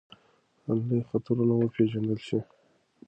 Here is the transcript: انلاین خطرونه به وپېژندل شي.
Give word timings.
انلاین 0.69 1.03
خطرونه 1.09 1.43
به 1.49 1.55
وپېژندل 1.65 2.19
شي. 2.27 2.39